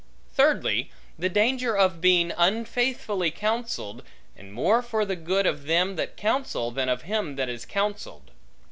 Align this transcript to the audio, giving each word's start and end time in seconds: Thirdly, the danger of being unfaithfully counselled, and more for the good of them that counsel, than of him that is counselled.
Thirdly, 0.33 0.89
the 1.19 1.29
danger 1.29 1.77
of 1.77 2.01
being 2.01 2.33
unfaithfully 2.35 3.29
counselled, 3.29 4.01
and 4.35 4.51
more 4.51 4.81
for 4.81 5.05
the 5.05 5.15
good 5.15 5.45
of 5.45 5.65
them 5.67 5.95
that 5.95 6.17
counsel, 6.17 6.71
than 6.71 6.89
of 6.89 7.03
him 7.03 7.35
that 7.35 7.49
is 7.49 7.65
counselled. 7.67 8.31